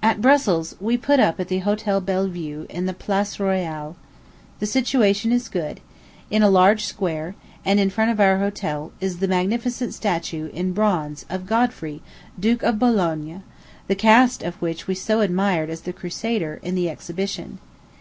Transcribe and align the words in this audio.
At 0.00 0.22
Brussels, 0.22 0.76
we 0.80 0.96
put 0.96 1.18
up 1.18 1.40
at 1.40 1.48
the 1.48 1.58
Hotel 1.58 2.00
Bellevue, 2.00 2.66
in 2.70 2.86
the 2.86 2.92
Place 2.94 3.40
Royale. 3.40 3.96
The 4.60 4.66
situation 4.66 5.32
is 5.32 5.48
good. 5.48 5.80
In 6.30 6.44
a 6.44 6.48
large 6.48 6.84
square, 6.84 7.34
and 7.64 7.80
in 7.80 7.90
front 7.90 8.12
of 8.12 8.20
our 8.20 8.38
hotel, 8.38 8.92
is 9.00 9.18
the 9.18 9.26
magnificent 9.26 9.92
statue, 9.92 10.50
in 10.52 10.72
bronze, 10.72 11.26
of 11.28 11.48
Godfrey, 11.48 12.00
Duke 12.38 12.62
of 12.62 12.78
Boulogne, 12.78 13.42
the 13.88 13.96
cast 13.96 14.44
of 14.44 14.54
which 14.62 14.86
we 14.86 14.94
so 14.94 15.20
admired 15.20 15.68
as 15.68 15.80
the 15.80 15.92
Crusader, 15.92 16.60
in 16.62 16.76
the 16.76 16.88
exhibition. 16.88 17.58